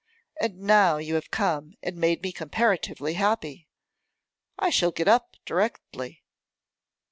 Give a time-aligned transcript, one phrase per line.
[0.41, 3.67] And now you have come and made me comparatively happy.
[4.57, 6.23] I shall get up directly.